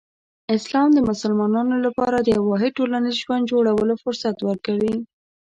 اسلام 0.57 0.89
د 0.93 0.99
مسلمانانو 1.09 1.75
لپاره 1.85 2.17
د 2.19 2.27
یو 2.35 2.43
واحد 2.51 2.71
ټولنیز 2.77 3.15
ژوند 3.23 3.49
جوړولو 3.51 3.93
فرصت 4.03 4.37
ورکوي. 4.47 4.95